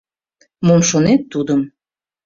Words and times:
—Мом 0.65 0.81
шонет— 0.89 1.21
тудым. 1.31 1.61